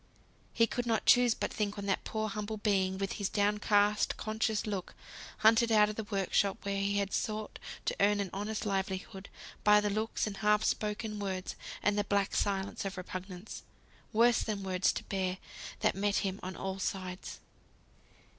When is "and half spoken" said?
10.25-11.19